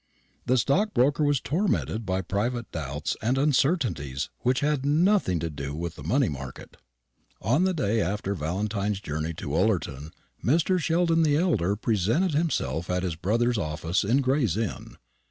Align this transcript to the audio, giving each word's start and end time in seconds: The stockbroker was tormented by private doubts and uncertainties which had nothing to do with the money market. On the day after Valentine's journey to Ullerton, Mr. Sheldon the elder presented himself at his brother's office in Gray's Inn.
The 0.47 0.57
stockbroker 0.57 1.23
was 1.23 1.39
tormented 1.39 2.07
by 2.07 2.21
private 2.23 2.71
doubts 2.71 3.15
and 3.21 3.37
uncertainties 3.37 4.31
which 4.39 4.61
had 4.61 4.83
nothing 4.83 5.37
to 5.41 5.49
do 5.51 5.75
with 5.75 5.93
the 5.93 6.01
money 6.03 6.27
market. 6.27 6.75
On 7.39 7.65
the 7.65 7.73
day 7.75 8.01
after 8.01 8.33
Valentine's 8.33 8.99
journey 8.99 9.35
to 9.35 9.53
Ullerton, 9.55 10.09
Mr. 10.43 10.79
Sheldon 10.79 11.21
the 11.21 11.37
elder 11.37 11.75
presented 11.75 12.31
himself 12.33 12.89
at 12.89 13.03
his 13.03 13.15
brother's 13.15 13.59
office 13.59 14.03
in 14.03 14.21
Gray's 14.21 14.57
Inn. 14.57 14.97